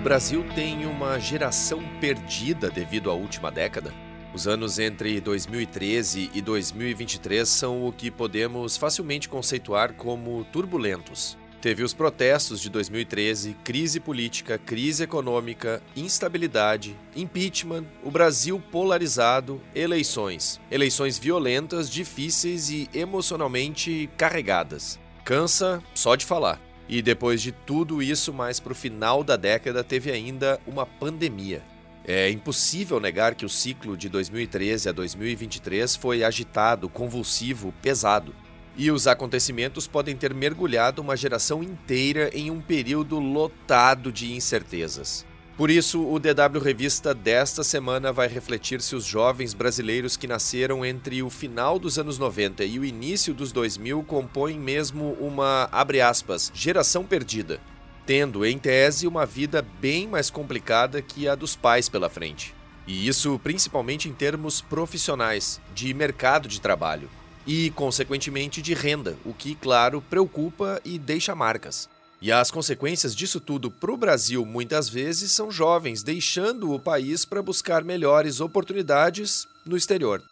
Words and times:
O 0.00 0.02
Brasil 0.02 0.42
tem 0.54 0.86
uma 0.86 1.18
geração 1.18 1.82
perdida 2.00 2.70
devido 2.70 3.10
à 3.10 3.14
última 3.14 3.50
década? 3.50 3.92
Os 4.32 4.48
anos 4.48 4.78
entre 4.78 5.20
2013 5.20 6.30
e 6.32 6.40
2023 6.40 7.46
são 7.46 7.86
o 7.86 7.92
que 7.92 8.10
podemos 8.10 8.78
facilmente 8.78 9.28
conceituar 9.28 9.92
como 9.92 10.42
turbulentos. 10.44 11.36
Teve 11.60 11.82
os 11.82 11.92
protestos 11.92 12.62
de 12.62 12.70
2013, 12.70 13.54
crise 13.62 14.00
política, 14.00 14.56
crise 14.56 15.02
econômica, 15.02 15.82
instabilidade, 15.94 16.96
impeachment, 17.14 17.84
o 18.02 18.10
Brasil 18.10 18.58
polarizado, 18.72 19.60
eleições. 19.74 20.58
Eleições 20.70 21.18
violentas, 21.18 21.90
difíceis 21.90 22.70
e 22.70 22.88
emocionalmente 22.94 24.08
carregadas. 24.16 24.98
Cansa 25.26 25.82
só 25.94 26.16
de 26.16 26.24
falar. 26.24 26.69
E 26.90 27.00
depois 27.00 27.40
de 27.40 27.52
tudo 27.52 28.02
isso, 28.02 28.32
mais 28.32 28.58
para 28.58 28.72
o 28.72 28.74
final 28.74 29.22
da 29.22 29.36
década, 29.36 29.84
teve 29.84 30.10
ainda 30.10 30.58
uma 30.66 30.84
pandemia. 30.84 31.62
É 32.04 32.28
impossível 32.28 32.98
negar 32.98 33.36
que 33.36 33.46
o 33.46 33.48
ciclo 33.48 33.96
de 33.96 34.08
2013 34.08 34.88
a 34.88 34.92
2023 34.92 35.94
foi 35.94 36.24
agitado, 36.24 36.88
convulsivo, 36.88 37.72
pesado. 37.80 38.34
E 38.76 38.90
os 38.90 39.06
acontecimentos 39.06 39.86
podem 39.86 40.16
ter 40.16 40.34
mergulhado 40.34 41.00
uma 41.00 41.16
geração 41.16 41.62
inteira 41.62 42.28
em 42.34 42.50
um 42.50 42.60
período 42.60 43.20
lotado 43.20 44.10
de 44.10 44.32
incertezas. 44.32 45.24
Por 45.60 45.68
isso, 45.68 46.02
o 46.02 46.18
DW 46.18 46.58
Revista 46.58 47.12
desta 47.12 47.62
semana 47.62 48.10
vai 48.10 48.26
refletir 48.28 48.80
se 48.80 48.96
os 48.96 49.04
jovens 49.04 49.52
brasileiros 49.52 50.16
que 50.16 50.26
nasceram 50.26 50.86
entre 50.86 51.22
o 51.22 51.28
final 51.28 51.78
dos 51.78 51.98
anos 51.98 52.18
90 52.18 52.64
e 52.64 52.78
o 52.78 52.84
início 52.84 53.34
dos 53.34 53.52
2000 53.52 54.02
compõem 54.04 54.58
mesmo 54.58 55.12
uma, 55.20 55.68
abre 55.70 56.00
aspas, 56.00 56.50
geração 56.54 57.04
perdida, 57.04 57.60
tendo, 58.06 58.42
em 58.46 58.56
tese, 58.56 59.06
uma 59.06 59.26
vida 59.26 59.60
bem 59.78 60.08
mais 60.08 60.30
complicada 60.30 61.02
que 61.02 61.28
a 61.28 61.34
dos 61.34 61.54
pais 61.54 61.90
pela 61.90 62.08
frente. 62.08 62.54
E 62.86 63.06
isso 63.06 63.38
principalmente 63.40 64.08
em 64.08 64.14
termos 64.14 64.62
profissionais, 64.62 65.60
de 65.74 65.92
mercado 65.92 66.48
de 66.48 66.58
trabalho 66.58 67.10
e, 67.46 67.68
consequentemente, 67.72 68.62
de 68.62 68.72
renda, 68.72 69.14
o 69.26 69.34
que, 69.34 69.54
claro, 69.54 70.02
preocupa 70.08 70.80
e 70.86 70.98
deixa 70.98 71.34
marcas. 71.34 71.86
E 72.22 72.30
as 72.30 72.50
consequências 72.50 73.14
disso 73.14 73.40
tudo 73.40 73.70
para 73.70 73.90
o 73.90 73.96
Brasil 73.96 74.44
muitas 74.44 74.90
vezes 74.90 75.32
são 75.32 75.50
jovens 75.50 76.02
deixando 76.02 76.70
o 76.70 76.78
país 76.78 77.24
para 77.24 77.42
buscar 77.42 77.82
melhores 77.82 78.40
oportunidades 78.40 79.48
no 79.64 79.74
exterior. 79.74 80.22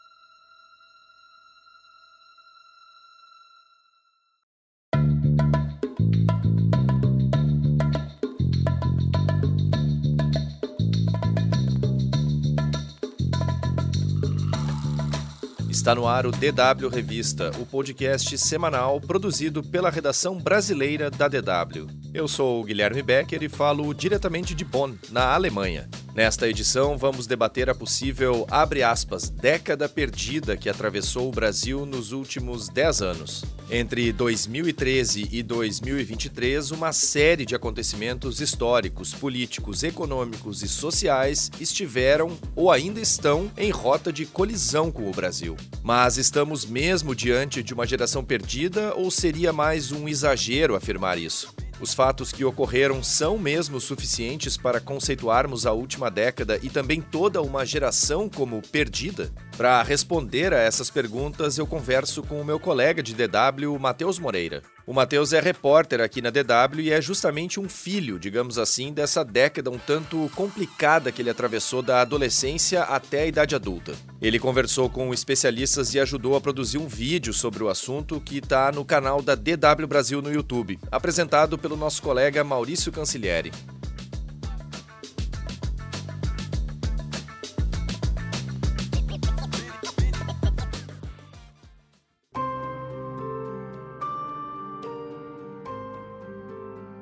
Está 15.89 15.94
no 15.94 16.06
ar 16.06 16.27
o 16.27 16.31
DW 16.31 16.86
Revista, 16.92 17.50
o 17.58 17.64
podcast 17.64 18.36
semanal 18.36 19.00
produzido 19.00 19.62
pela 19.62 19.89
redação 19.89 20.36
brasileira 20.36 21.11
da 21.11 21.28
DW. 21.28 21.86
Eu 22.12 22.28
sou 22.28 22.61
o 22.61 22.64
Guilherme 22.64 23.00
Becker 23.00 23.42
e 23.42 23.48
falo 23.48 23.95
diretamente 23.95 24.55
de 24.55 24.67
Bonn, 24.67 24.97
na 25.08 25.33
Alemanha. 25.33 25.89
Nesta 26.19 26.48
edição, 26.48 26.98
vamos 26.98 27.28
debater 27.28 27.70
a 27.70 27.74
possível, 27.77 28.44
abre 28.50 28.83
aspas, 28.83 29.30
década 29.30 29.88
perdida 29.88 30.56
que 30.56 30.69
atravessou 30.69 31.28
o 31.28 31.30
Brasil 31.30 31.86
nos 31.86 32.11
últimos 32.11 32.69
10 32.69 33.02
anos. 33.02 33.44
Entre 33.70 34.12
2013 34.12 35.28
e 35.30 35.44
2023, 35.44 36.72
uma 36.72 36.92
série 36.92 37.46
de 37.46 37.55
acontecimentos 37.55 38.41
históricos, 38.41 39.14
políticos, 39.14 39.84
econômicos 39.84 40.64
e 40.64 40.66
sociais 40.66 41.52
estiveram 41.61 42.36
ou 42.57 42.73
ainda 42.73 43.01
estão 43.01 43.48
em 43.57 43.70
rota 43.70 44.12
de 44.12 44.27
colisão 44.27 44.90
com 44.90 45.08
o 45.08 45.12
Brasil. 45.12 45.57
Mas 45.84 46.18
estamos 46.18 46.67
mesmo 46.67 47.14
diante 47.14 47.62
de 47.62 47.73
uma 47.73 47.86
geração 47.86 48.24
perdida 48.24 48.92
ou 48.96 49.08
seria 49.08 49.52
mais 49.52 49.92
um 49.92 50.08
exagero 50.08 50.74
afirmar 50.74 51.17
isso? 51.17 51.55
Os 51.80 51.94
fatos 51.94 52.33
que 52.33 52.44
ocorreram 52.44 53.02
são 53.05 53.39
mesmo 53.39 53.80
suficientes 53.80 54.56
para 54.56 54.80
conceituarmos 54.80 55.64
a 55.64 55.72
última 55.72 56.11
década 56.11 56.58
e 56.61 56.68
também 56.68 57.00
toda 57.00 57.40
uma 57.40 57.64
geração 57.64 58.28
como 58.28 58.61
perdida? 58.61 59.30
Para 59.56 59.80
responder 59.83 60.52
a 60.52 60.58
essas 60.58 60.90
perguntas, 60.90 61.56
eu 61.56 61.66
converso 61.66 62.22
com 62.22 62.40
o 62.40 62.44
meu 62.44 62.58
colega 62.58 63.00
de 63.00 63.14
DW, 63.14 63.78
Matheus 63.78 64.18
Moreira. 64.18 64.62
O 64.89 64.95
Matheus 64.95 65.35
é 65.35 65.41
repórter 65.41 66.01
aqui 66.01 66.23
na 66.23 66.31
DW 66.31 66.81
e 66.81 66.91
é 66.91 66.99
justamente 66.99 67.61
um 67.61 67.69
filho, 67.69 68.19
digamos 68.19 68.57
assim, 68.57 68.91
dessa 68.91 69.23
década 69.23 69.71
um 69.71 69.77
tanto 69.77 70.31
complicada 70.35 71.13
que 71.13 71.21
ele 71.21 71.29
atravessou 71.29 71.83
da 71.83 72.01
adolescência 72.01 72.85
até 72.85 73.25
a 73.25 73.27
idade 73.27 73.55
adulta. 73.55 73.93
Ele 74.19 74.39
conversou 74.39 74.89
com 74.89 75.13
especialistas 75.13 75.93
e 75.93 76.01
ajudou 76.01 76.37
a 76.37 76.41
produzir 76.41 76.79
um 76.79 76.89
vídeo 76.89 77.35
sobre 77.35 77.63
o 77.63 77.69
assunto 77.69 78.19
que 78.19 78.39
está 78.39 78.73
no 78.73 78.83
canal 78.83 79.21
da 79.21 79.35
DW 79.35 79.87
Brasil 79.87 80.23
no 80.23 80.33
YouTube, 80.33 80.79
apresentado 80.91 81.59
pelo 81.59 81.77
nosso 81.77 82.01
colega 82.01 82.43
Maurício 82.43 82.91
Cancilieri. 82.91 83.53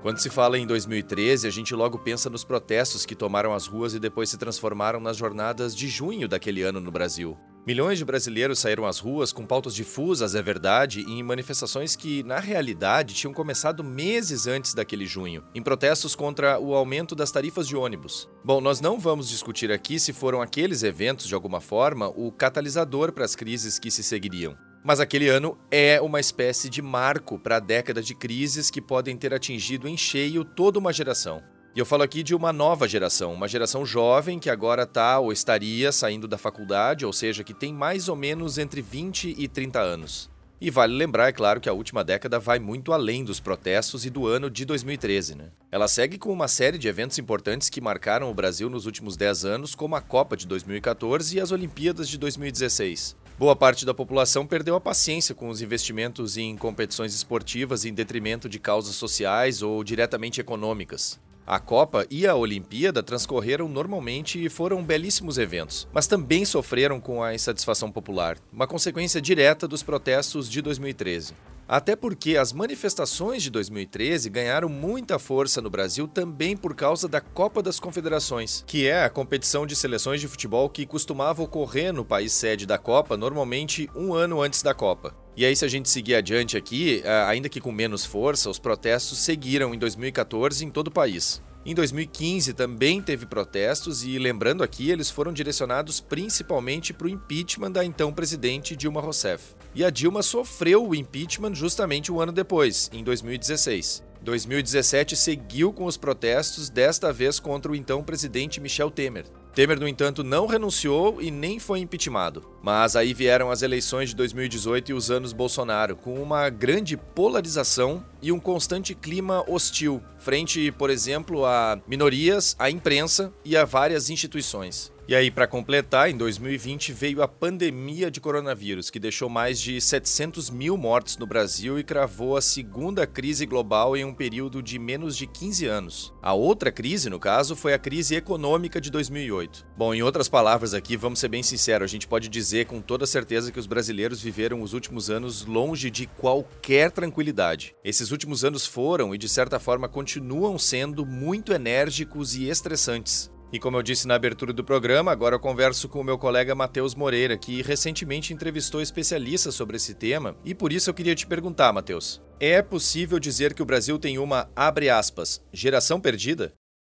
Quando 0.06 0.18
se 0.18 0.30
fala 0.30 0.56
em 0.56 0.64
2013, 0.64 1.48
a 1.48 1.50
gente 1.50 1.74
logo 1.74 1.98
pensa 1.98 2.30
nos 2.30 2.44
protestos 2.44 3.04
que 3.04 3.16
tomaram 3.16 3.52
as 3.52 3.66
ruas 3.66 3.92
e 3.92 3.98
depois 3.98 4.30
se 4.30 4.38
transformaram 4.38 5.00
nas 5.00 5.16
jornadas 5.16 5.74
de 5.74 5.88
junho 5.88 6.28
daquele 6.28 6.62
ano 6.62 6.78
no 6.78 6.92
Brasil. 6.92 7.36
Milhões 7.66 7.98
de 7.98 8.04
brasileiros 8.04 8.60
saíram 8.60 8.86
às 8.86 9.00
ruas 9.00 9.32
com 9.32 9.44
pautas 9.44 9.74
difusas, 9.74 10.36
é 10.36 10.40
verdade, 10.40 11.00
em 11.08 11.24
manifestações 11.24 11.96
que, 11.96 12.22
na 12.22 12.38
realidade, 12.38 13.14
tinham 13.14 13.34
começado 13.34 13.82
meses 13.82 14.46
antes 14.46 14.74
daquele 14.74 15.06
junho, 15.06 15.42
em 15.52 15.60
protestos 15.60 16.14
contra 16.14 16.56
o 16.60 16.76
aumento 16.76 17.16
das 17.16 17.32
tarifas 17.32 17.66
de 17.66 17.74
ônibus. 17.74 18.28
Bom, 18.44 18.60
nós 18.60 18.80
não 18.80 19.00
vamos 19.00 19.28
discutir 19.28 19.72
aqui 19.72 19.98
se 19.98 20.12
foram 20.12 20.40
aqueles 20.40 20.84
eventos, 20.84 21.26
de 21.26 21.34
alguma 21.34 21.60
forma, 21.60 22.06
o 22.10 22.30
catalisador 22.30 23.10
para 23.10 23.24
as 23.24 23.34
crises 23.34 23.76
que 23.76 23.90
se 23.90 24.04
seguiriam. 24.04 24.56
Mas 24.86 25.00
aquele 25.00 25.28
ano 25.28 25.58
é 25.68 26.00
uma 26.00 26.20
espécie 26.20 26.70
de 26.70 26.80
marco 26.80 27.40
para 27.40 27.56
a 27.56 27.60
década 27.60 28.00
de 28.00 28.14
crises 28.14 28.70
que 28.70 28.80
podem 28.80 29.16
ter 29.16 29.34
atingido 29.34 29.88
em 29.88 29.96
cheio 29.96 30.44
toda 30.44 30.78
uma 30.78 30.92
geração. 30.92 31.42
E 31.74 31.78
eu 31.80 31.84
falo 31.84 32.04
aqui 32.04 32.22
de 32.22 32.36
uma 32.36 32.52
nova 32.52 32.86
geração, 32.86 33.34
uma 33.34 33.48
geração 33.48 33.84
jovem 33.84 34.38
que 34.38 34.48
agora 34.48 34.84
está 34.84 35.18
ou 35.18 35.32
estaria 35.32 35.90
saindo 35.90 36.28
da 36.28 36.38
faculdade, 36.38 37.04
ou 37.04 37.12
seja, 37.12 37.42
que 37.42 37.52
tem 37.52 37.74
mais 37.74 38.08
ou 38.08 38.14
menos 38.14 38.58
entre 38.58 38.80
20 38.80 39.34
e 39.36 39.48
30 39.48 39.80
anos. 39.80 40.30
E 40.60 40.70
vale 40.70 40.94
lembrar, 40.94 41.30
é 41.30 41.32
claro, 41.32 41.60
que 41.60 41.68
a 41.68 41.72
última 41.72 42.04
década 42.04 42.38
vai 42.38 42.60
muito 42.60 42.92
além 42.92 43.24
dos 43.24 43.40
protestos 43.40 44.06
e 44.06 44.08
do 44.08 44.24
ano 44.24 44.48
de 44.48 44.64
2013, 44.64 45.34
né? 45.34 45.50
Ela 45.72 45.88
segue 45.88 46.16
com 46.16 46.32
uma 46.32 46.46
série 46.46 46.78
de 46.78 46.86
eventos 46.86 47.18
importantes 47.18 47.68
que 47.68 47.80
marcaram 47.80 48.30
o 48.30 48.34
Brasil 48.34 48.70
nos 48.70 48.86
últimos 48.86 49.16
10 49.16 49.44
anos, 49.46 49.74
como 49.74 49.96
a 49.96 50.00
Copa 50.00 50.36
de 50.36 50.46
2014 50.46 51.36
e 51.36 51.40
as 51.40 51.50
Olimpíadas 51.50 52.08
de 52.08 52.16
2016. 52.16 53.25
Boa 53.38 53.54
parte 53.54 53.84
da 53.84 53.92
população 53.92 54.46
perdeu 54.46 54.74
a 54.76 54.80
paciência 54.80 55.34
com 55.34 55.50
os 55.50 55.60
investimentos 55.60 56.38
em 56.38 56.56
competições 56.56 57.14
esportivas 57.14 57.84
em 57.84 57.92
detrimento 57.92 58.48
de 58.48 58.58
causas 58.58 58.96
sociais 58.96 59.60
ou 59.60 59.84
diretamente 59.84 60.40
econômicas. 60.40 61.20
A 61.46 61.60
Copa 61.60 62.04
e 62.10 62.26
a 62.26 62.34
Olimpíada 62.34 63.04
transcorreram 63.04 63.68
normalmente 63.68 64.44
e 64.44 64.48
foram 64.48 64.82
belíssimos 64.82 65.38
eventos, 65.38 65.86
mas 65.92 66.08
também 66.08 66.44
sofreram 66.44 66.98
com 66.98 67.22
a 67.22 67.36
insatisfação 67.36 67.88
popular, 67.88 68.36
uma 68.52 68.66
consequência 68.66 69.20
direta 69.20 69.68
dos 69.68 69.80
protestos 69.80 70.50
de 70.50 70.60
2013. 70.60 71.34
Até 71.68 71.96
porque 71.96 72.36
as 72.36 72.52
manifestações 72.52 73.42
de 73.42 73.50
2013 73.50 74.30
ganharam 74.30 74.68
muita 74.68 75.18
força 75.18 75.60
no 75.60 75.70
Brasil 75.70 76.06
também 76.06 76.56
por 76.56 76.74
causa 76.74 77.08
da 77.08 77.20
Copa 77.20 77.60
das 77.60 77.80
Confederações, 77.80 78.64
que 78.66 78.86
é 78.86 79.04
a 79.04 79.10
competição 79.10 79.66
de 79.66 79.74
seleções 79.74 80.20
de 80.20 80.28
futebol 80.28 80.68
que 80.68 80.86
costumava 80.86 81.42
ocorrer 81.42 81.92
no 81.92 82.04
país 82.04 82.32
sede 82.32 82.66
da 82.66 82.78
Copa, 82.78 83.16
normalmente 83.16 83.88
um 83.96 84.14
ano 84.14 84.40
antes 84.40 84.62
da 84.62 84.74
Copa. 84.74 85.14
E 85.36 85.44
aí, 85.44 85.54
se 85.54 85.66
a 85.66 85.68
gente 85.68 85.90
seguir 85.90 86.14
adiante 86.14 86.56
aqui, 86.56 87.02
ainda 87.26 87.48
que 87.48 87.60
com 87.60 87.70
menos 87.70 88.06
força, 88.06 88.48
os 88.48 88.58
protestos 88.58 89.18
seguiram 89.18 89.74
em 89.74 89.78
2014 89.78 90.64
em 90.64 90.70
todo 90.70 90.86
o 90.86 90.92
país. 90.92 91.42
Em 91.68 91.74
2015 91.74 92.52
também 92.52 93.02
teve 93.02 93.26
protestos 93.26 94.04
e, 94.04 94.20
lembrando 94.20 94.62
aqui, 94.62 94.88
eles 94.88 95.10
foram 95.10 95.32
direcionados 95.32 96.00
principalmente 96.00 96.92
para 96.92 97.08
o 97.08 97.10
impeachment 97.10 97.72
da 97.72 97.84
então 97.84 98.12
presidente 98.12 98.76
Dilma 98.76 99.00
Rousseff. 99.00 99.56
E 99.74 99.84
a 99.84 99.90
Dilma 99.90 100.22
sofreu 100.22 100.86
o 100.86 100.94
impeachment 100.94 101.56
justamente 101.56 102.12
um 102.12 102.20
ano 102.20 102.30
depois, 102.30 102.88
em 102.94 103.02
2016. 103.02 104.00
2017 104.22 105.16
seguiu 105.16 105.72
com 105.72 105.86
os 105.86 105.96
protestos, 105.96 106.70
desta 106.70 107.12
vez 107.12 107.40
contra 107.40 107.72
o 107.72 107.74
então 107.74 108.00
presidente 108.00 108.60
Michel 108.60 108.88
Temer. 108.88 109.24
Temer, 109.56 109.80
no 109.80 109.88
entanto, 109.88 110.22
não 110.22 110.46
renunciou 110.46 111.18
e 111.18 111.30
nem 111.30 111.58
foi 111.58 111.78
impeachmentado. 111.78 112.44
Mas 112.62 112.94
aí 112.94 113.14
vieram 113.14 113.50
as 113.50 113.62
eleições 113.62 114.10
de 114.10 114.16
2018 114.16 114.90
e 114.90 114.92
os 114.92 115.10
anos 115.10 115.32
Bolsonaro, 115.32 115.96
com 115.96 116.22
uma 116.22 116.50
grande 116.50 116.94
polarização 116.94 118.04
e 118.20 118.30
um 118.30 118.38
constante 118.38 118.94
clima 118.94 119.42
hostil, 119.48 120.02
frente, 120.18 120.70
por 120.72 120.90
exemplo, 120.90 121.46
a 121.46 121.80
minorias, 121.88 122.54
à 122.58 122.70
imprensa 122.70 123.32
e 123.42 123.56
a 123.56 123.64
várias 123.64 124.10
instituições. 124.10 124.92
E 125.08 125.14
aí, 125.14 125.30
para 125.30 125.46
completar, 125.46 126.10
em 126.10 126.16
2020 126.16 126.92
veio 126.92 127.22
a 127.22 127.28
pandemia 127.28 128.10
de 128.10 128.20
coronavírus, 128.20 128.90
que 128.90 128.98
deixou 128.98 129.28
mais 129.28 129.60
de 129.60 129.80
700 129.80 130.50
mil 130.50 130.76
mortes 130.76 131.16
no 131.16 131.28
Brasil 131.28 131.78
e 131.78 131.84
cravou 131.84 132.36
a 132.36 132.42
segunda 132.42 133.06
crise 133.06 133.46
global 133.46 133.96
em 133.96 134.04
um 134.04 134.12
período 134.12 134.60
de 134.60 134.80
menos 134.80 135.16
de 135.16 135.28
15 135.28 135.64
anos. 135.64 136.12
A 136.20 136.34
outra 136.34 136.72
crise, 136.72 137.08
no 137.08 137.20
caso, 137.20 137.54
foi 137.54 137.72
a 137.72 137.78
crise 137.78 138.16
econômica 138.16 138.80
de 138.80 138.90
2008. 138.90 139.64
Bom, 139.76 139.94
em 139.94 140.02
outras 140.02 140.28
palavras 140.28 140.74
aqui, 140.74 140.96
vamos 140.96 141.20
ser 141.20 141.28
bem 141.28 141.42
sinceros, 141.42 141.88
a 141.88 141.92
gente 141.92 142.08
pode 142.08 142.28
dizer 142.28 142.66
com 142.66 142.80
toda 142.80 143.06
certeza 143.06 143.52
que 143.52 143.60
os 143.60 143.66
brasileiros 143.68 144.20
viveram 144.20 144.60
os 144.60 144.72
últimos 144.72 145.08
anos 145.08 145.44
longe 145.44 145.88
de 145.88 146.08
qualquer 146.08 146.90
tranquilidade. 146.90 147.76
Esses 147.84 148.10
últimos 148.10 148.44
anos 148.44 148.66
foram 148.66 149.14
e, 149.14 149.18
de 149.18 149.28
certa 149.28 149.60
forma, 149.60 149.88
continuam 149.88 150.58
sendo 150.58 151.06
muito 151.06 151.52
enérgicos 151.52 152.34
e 152.34 152.48
estressantes. 152.48 153.30
E 153.52 153.60
como 153.60 153.76
eu 153.76 153.82
disse 153.82 154.08
na 154.08 154.16
abertura 154.16 154.52
do 154.52 154.64
programa, 154.64 155.12
agora 155.12 155.36
eu 155.36 155.40
converso 155.40 155.88
com 155.88 156.00
o 156.00 156.04
meu 156.04 156.18
colega 156.18 156.52
Matheus 156.52 156.96
Moreira, 156.96 157.38
que 157.38 157.62
recentemente 157.62 158.34
entrevistou 158.34 158.82
especialistas 158.82 159.54
sobre 159.54 159.76
esse 159.76 159.94
tema, 159.94 160.36
e 160.44 160.52
por 160.52 160.72
isso 160.72 160.90
eu 160.90 160.94
queria 160.94 161.14
te 161.14 161.28
perguntar, 161.28 161.72
Matheus: 161.72 162.20
é 162.40 162.60
possível 162.60 163.20
dizer 163.20 163.54
que 163.54 163.62
o 163.62 163.66
Brasil 163.66 164.00
tem 164.00 164.18
uma, 164.18 164.50
abre 164.54 164.90
aspas, 164.90 165.40
geração 165.52 166.00
perdida? 166.00 166.52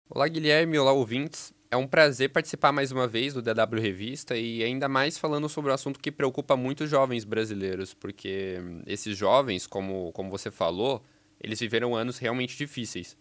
Olá, 0.09 0.29
Guilherme, 0.29 0.79
olá, 0.79 0.93
ouvintes. 0.93 1.53
É 1.69 1.77
um 1.77 1.87
prazer 1.87 2.31
participar 2.31 2.71
mais 2.71 2.93
uma 2.93 3.09
vez 3.09 3.35
do 3.35 3.43
DW 3.43 3.81
Revista 3.81 4.37
e 4.37 4.63
ainda 4.63 4.89
mais 4.89 5.19
falando 5.19 5.49
sobre 5.49 5.73
um 5.73 5.75
assunto 5.75 5.99
que 5.99 6.13
preocupa 6.13 6.57
muitos 6.57 6.89
jovens 6.89 7.25
brasileiros, 7.25 7.93
porque 7.93 8.59
esses 8.87 9.19
jovens, 9.19 9.67
como, 9.67 10.13
como 10.13 10.31
você 10.31 10.49
falou, 10.49 11.03
eles 11.41 11.59
viveram 11.59 11.97
anos 11.97 12.19
realmente 12.19 12.57
difíceis. 12.57 13.17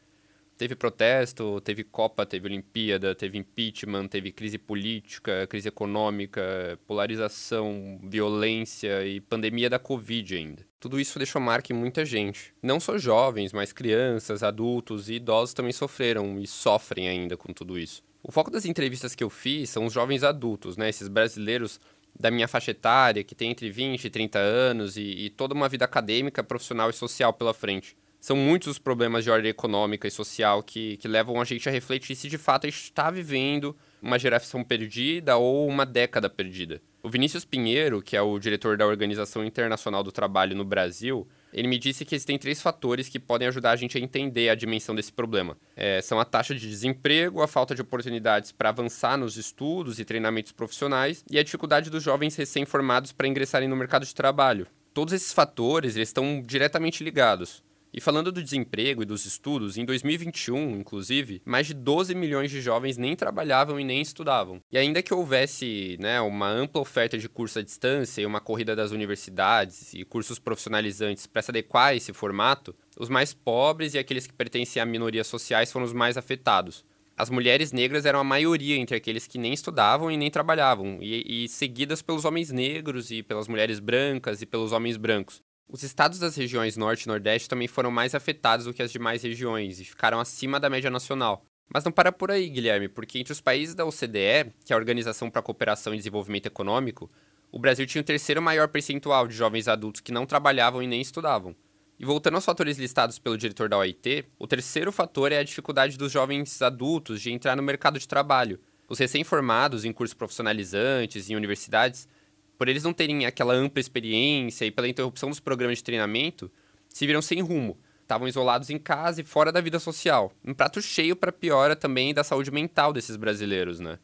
Teve 0.57 0.73
protesto, 0.73 1.59
teve 1.59 1.83
Copa, 1.83 2.25
teve 2.25 2.47
Olimpíada, 2.47 3.13
teve 3.13 3.37
impeachment, 3.37 4.07
teve 4.07 4.31
crise 4.31 4.57
política, 4.57 5.45
crise 5.47 5.67
econômica, 5.67 6.79
polarização, 6.87 7.99
violência 8.01 9.05
e 9.05 9.19
pandemia 9.19 9.69
da 9.69 9.77
Covid 9.77 10.33
ainda. 10.33 10.65
Tudo 10.79 10.97
isso 10.97 11.19
deixou 11.19 11.41
marca 11.41 11.73
em 11.73 11.75
muita 11.75 12.05
gente. 12.05 12.53
Não 12.63 12.79
só 12.79 12.97
jovens, 12.97 13.51
mas 13.51 13.73
crianças, 13.73 14.43
adultos 14.43 15.09
e 15.09 15.15
idosos 15.15 15.53
também 15.53 15.73
sofreram 15.73 16.39
e 16.39 16.47
sofrem 16.47 17.09
ainda 17.09 17.35
com 17.35 17.51
tudo 17.51 17.77
isso. 17.77 18.01
O 18.23 18.31
foco 18.31 18.49
das 18.49 18.65
entrevistas 18.65 19.13
que 19.13 19.23
eu 19.23 19.29
fiz 19.29 19.69
são 19.69 19.85
os 19.85 19.93
jovens 19.93 20.23
adultos, 20.23 20.77
né? 20.77 20.87
Esses 20.87 21.09
brasileiros 21.09 21.81
da 22.17 22.31
minha 22.31 22.47
faixa 22.47 22.71
etária, 22.71 23.25
que 23.25 23.35
tem 23.35 23.51
entre 23.51 23.69
20 23.69 24.05
e 24.05 24.09
30 24.09 24.39
anos 24.39 24.95
e, 24.95 25.01
e 25.01 25.29
toda 25.29 25.53
uma 25.53 25.67
vida 25.67 25.83
acadêmica, 25.83 26.41
profissional 26.41 26.89
e 26.89 26.93
social 26.93 27.33
pela 27.33 27.53
frente 27.53 27.97
são 28.25 28.35
muitos 28.35 28.69
os 28.69 28.79
problemas 28.79 29.23
de 29.23 29.29
ordem 29.29 29.51
econômica 29.51 30.07
e 30.07 30.11
social 30.11 30.63
que, 30.63 30.97
que 30.97 31.07
levam 31.07 31.39
a 31.39 31.43
gente 31.43 31.69
a 31.69 31.71
refletir 31.71 32.15
se 32.15 32.27
de 32.27 32.39
fato 32.39 32.65
a 32.65 32.69
gente 32.71 32.81
está 32.81 33.11
vivendo 33.11 33.77
uma 34.01 34.17
geração 34.17 34.63
perdida 34.63 35.37
ou 35.37 35.67
uma 35.67 35.85
década 35.85 36.27
perdida. 36.27 36.81
O 37.03 37.07
Vinícius 37.07 37.45
Pinheiro, 37.45 38.01
que 38.01 38.17
é 38.17 38.21
o 38.23 38.39
diretor 38.39 38.77
da 38.77 38.87
Organização 38.87 39.45
Internacional 39.45 40.01
do 40.01 40.11
Trabalho 40.11 40.55
no 40.55 40.65
Brasil, 40.65 41.27
ele 41.53 41.67
me 41.67 41.77
disse 41.77 42.03
que 42.03 42.15
existem 42.15 42.39
três 42.39 42.59
fatores 42.59 43.07
que 43.07 43.19
podem 43.19 43.47
ajudar 43.47 43.73
a 43.73 43.75
gente 43.75 43.95
a 43.95 44.01
entender 44.01 44.49
a 44.49 44.55
dimensão 44.55 44.95
desse 44.95 45.13
problema. 45.13 45.55
É, 45.75 46.01
são 46.01 46.19
a 46.19 46.25
taxa 46.25 46.55
de 46.55 46.67
desemprego, 46.67 47.43
a 47.43 47.47
falta 47.47 47.75
de 47.75 47.81
oportunidades 47.83 48.51
para 48.51 48.69
avançar 48.69 49.19
nos 49.19 49.37
estudos 49.37 49.99
e 49.99 50.03
treinamentos 50.03 50.51
profissionais 50.51 51.23
e 51.29 51.37
a 51.37 51.43
dificuldade 51.43 51.91
dos 51.91 52.01
jovens 52.01 52.35
recém-formados 52.35 53.11
para 53.11 53.27
ingressarem 53.27 53.69
no 53.69 53.75
mercado 53.75 54.03
de 54.03 54.15
trabalho. 54.15 54.65
Todos 54.95 55.13
esses 55.13 55.31
fatores 55.31 55.95
eles 55.95 56.09
estão 56.09 56.41
diretamente 56.43 57.03
ligados. 57.03 57.63
E 57.97 58.01
falando 58.01 58.29
do 58.29 58.43
desemprego 58.43 59.03
e 59.03 59.05
dos 59.05 59.25
estudos, 59.25 59.77
em 59.77 59.85
2021, 59.85 60.81
inclusive, 60.81 61.41
mais 61.45 61.65
de 61.65 61.73
12 61.73 62.13
milhões 62.13 62.51
de 62.51 62.59
jovens 62.59 62.97
nem 62.97 63.15
trabalhavam 63.15 63.79
e 63.79 63.85
nem 63.85 64.01
estudavam. 64.01 64.59
E 64.69 64.77
ainda 64.77 65.01
que 65.01 65.13
houvesse 65.13 65.95
né, 65.97 66.19
uma 66.19 66.49
ampla 66.49 66.81
oferta 66.81 67.17
de 67.17 67.29
curso 67.29 67.57
à 67.57 67.61
distância 67.61 68.21
e 68.21 68.25
uma 68.25 68.41
corrida 68.41 68.75
das 68.75 68.91
universidades 68.91 69.93
e 69.93 70.03
cursos 70.03 70.37
profissionalizantes 70.37 71.25
para 71.25 71.41
se 71.41 71.51
adequar 71.51 71.87
a 71.87 71.95
esse 71.95 72.11
formato, 72.11 72.75
os 72.99 73.07
mais 73.07 73.33
pobres 73.33 73.93
e 73.93 73.97
aqueles 73.97 74.27
que 74.27 74.33
pertencem 74.33 74.81
a 74.81 74.85
minorias 74.85 75.27
sociais 75.27 75.71
foram 75.71 75.85
os 75.85 75.93
mais 75.93 76.17
afetados. 76.17 76.83
As 77.15 77.29
mulheres 77.29 77.71
negras 77.71 78.05
eram 78.05 78.19
a 78.19 78.25
maioria 78.25 78.75
entre 78.75 78.97
aqueles 78.97 79.25
que 79.25 79.37
nem 79.37 79.53
estudavam 79.53 80.11
e 80.11 80.17
nem 80.17 80.29
trabalhavam, 80.29 80.97
e, 80.99 81.45
e 81.45 81.47
seguidas 81.47 82.01
pelos 82.01 82.25
homens 82.25 82.51
negros 82.51 83.09
e 83.09 83.23
pelas 83.23 83.47
mulheres 83.47 83.79
brancas 83.79 84.41
e 84.41 84.45
pelos 84.45 84.73
homens 84.73 84.97
brancos. 84.97 85.41
Os 85.67 85.83
estados 85.83 86.19
das 86.19 86.35
regiões 86.35 86.77
Norte 86.77 87.03
e 87.03 87.07
Nordeste 87.07 87.49
também 87.49 87.67
foram 87.67 87.89
mais 87.89 88.13
afetados 88.13 88.65
do 88.65 88.73
que 88.73 88.83
as 88.83 88.91
demais 88.91 89.23
regiões 89.23 89.79
e 89.79 89.85
ficaram 89.85 90.19
acima 90.19 90.59
da 90.59 90.69
média 90.69 90.89
nacional. 90.89 91.43
Mas 91.67 91.83
não 91.83 91.91
para 91.91 92.11
por 92.11 92.29
aí, 92.29 92.47
Guilherme, 92.47 92.87
porque 92.87 93.17
entre 93.17 93.33
os 93.33 93.41
países 93.41 93.73
da 93.73 93.83
OCDE, 93.83 94.53
que 94.63 94.71
é 94.71 94.73
a 94.73 94.77
Organização 94.77 95.29
para 95.29 95.39
a 95.39 95.43
Cooperação 95.43 95.93
e 95.93 95.97
Desenvolvimento 95.97 96.45
Econômico, 96.45 97.09
o 97.51 97.59
Brasil 97.59 97.85
tinha 97.87 98.01
o 98.01 98.05
terceiro 98.05 98.41
maior 98.41 98.67
percentual 98.67 99.27
de 99.27 99.35
jovens 99.35 99.67
adultos 99.67 100.01
que 100.01 100.11
não 100.11 100.25
trabalhavam 100.25 100.83
e 100.83 100.87
nem 100.87 101.01
estudavam. 101.01 101.55
E 101.97 102.05
voltando 102.05 102.35
aos 102.35 102.45
fatores 102.45 102.77
listados 102.77 103.17
pelo 103.17 103.37
diretor 103.37 103.69
da 103.69 103.77
OIT, 103.77 104.25
o 104.37 104.45
terceiro 104.45 104.91
fator 104.91 105.31
é 105.31 105.39
a 105.39 105.43
dificuldade 105.43 105.97
dos 105.97 106.11
jovens 106.11 106.61
adultos 106.61 107.21
de 107.21 107.31
entrar 107.31 107.55
no 107.55 107.63
mercado 107.63 107.97
de 107.97 108.07
trabalho. 108.07 108.59
Os 108.87 108.99
recém-formados 108.99 109.85
em 109.85 109.93
cursos 109.93 110.13
profissionalizantes 110.13 111.29
e 111.29 111.35
universidades 111.35 112.07
por 112.57 112.67
eles 112.67 112.83
não 112.83 112.93
terem 112.93 113.25
aquela 113.25 113.53
ampla 113.53 113.79
experiência 113.79 114.65
e 114.65 114.71
pela 114.71 114.87
interrupção 114.87 115.29
dos 115.29 115.39
programas 115.39 115.77
de 115.77 115.83
treinamento, 115.83 116.51
se 116.89 117.05
viram 117.05 117.21
sem 117.21 117.41
rumo. 117.41 117.77
Estavam 118.01 118.27
isolados 118.27 118.69
em 118.69 118.77
casa 118.77 119.21
e 119.21 119.23
fora 119.23 119.51
da 119.51 119.59
vida 119.59 119.79
social. 119.79 120.31
Um 120.43 120.53
prato 120.53 120.81
cheio 120.81 121.15
para 121.15 121.31
piora 121.31 121.75
também 121.75 122.13
da 122.13 122.23
saúde 122.23 122.51
mental 122.51 122.93
desses 122.93 123.15
brasileiros, 123.15 123.79
né? 123.79 123.97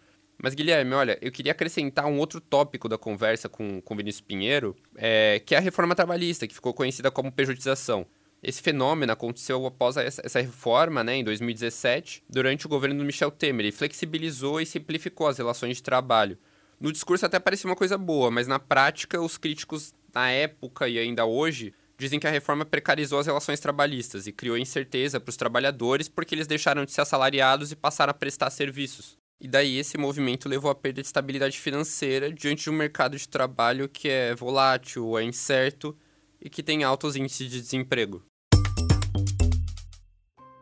Mas, 0.44 0.56
Guilherme, 0.56 0.94
olha, 0.94 1.20
eu 1.22 1.32
queria 1.32 1.52
acrescentar 1.52 2.08
um 2.08 2.18
outro 2.18 2.42
tópico 2.42 2.90
da 2.90 2.98
conversa 2.98 3.48
com, 3.48 3.80
com 3.80 3.96
Vinícius 3.96 4.22
Pinheiro, 4.22 4.76
é, 4.96 5.40
que 5.46 5.54
é 5.54 5.60
a 5.60 5.62
reforma 5.62 5.94
trabalhista, 5.94 6.48
que 6.48 6.56
ficou 6.56 6.74
conhecida 6.74 7.12
como 7.12 7.32
pejotização. 7.32 8.08
Esse 8.42 8.60
fenômeno 8.60 9.12
aconteceu 9.12 9.64
após 9.68 9.98
essa, 9.98 10.20
essa 10.26 10.42
reforma, 10.42 11.04
né, 11.04 11.18
em 11.18 11.24
2017, 11.24 12.24
durante 12.28 12.66
o 12.66 12.70
governo 12.70 12.98
do 12.98 13.06
Michel 13.06 13.30
Temer. 13.30 13.68
Ele 13.68 13.72
flexibilizou 13.72 14.60
e 14.60 14.66
simplificou 14.66 15.28
as 15.28 15.38
relações 15.38 15.78
de 15.78 15.84
trabalho. 15.84 16.40
No 16.82 16.92
discurso 16.92 17.28
até 17.28 17.40
parecia 17.40 17.70
uma 17.70 17.76
coisa 17.76 17.96
boa, 17.96 18.32
mas 18.32 18.48
na 18.48 18.58
prática 18.58 19.22
os 19.22 19.38
críticos 19.38 19.94
na 20.12 20.32
época 20.32 20.90
e 20.90 20.98
ainda 20.98 21.24
hoje 21.26 21.76
dizem 21.96 22.20
que 22.20 22.26
a 22.26 22.32
reforma 22.32 22.66
precarizou 22.66 23.20
as 23.20 23.28
relações 23.28 23.60
trabalhistas 23.60 24.26
e 24.26 24.32
criou 24.32 24.58
incerteza 24.58 25.20
para 25.20 25.30
os 25.30 25.38
trabalhadores 25.38 26.10
porque 26.10 26.34
eles 26.34 26.48
deixaram 26.48 26.84
de 26.84 26.92
ser 26.92 27.02
assalariados 27.02 27.72
e 27.72 27.76
passaram 27.76 28.10
a 28.10 28.16
prestar 28.16 28.50
serviços. 28.50 29.16
E 29.40 29.48
daí 29.48 29.78
esse 29.78 29.96
movimento 29.96 30.50
levou 30.50 30.72
à 30.72 30.76
perda 30.76 31.04
de 31.04 31.08
estabilidade 31.08 31.60
financeira 31.60 32.34
diante 32.34 32.64
de 32.64 32.72
um 32.72 32.74
mercado 32.74 33.16
de 33.16 33.30
trabalho 33.30 33.88
que 33.88 34.10
é 34.10 34.34
volátil, 34.34 35.20
é 35.20 35.24
incerto 35.24 35.96
e 36.42 36.50
que 36.50 36.64
tem 36.64 36.84
altos 36.84 37.16
índices 37.16 37.48
de 37.48 37.62
desemprego. 37.62 38.24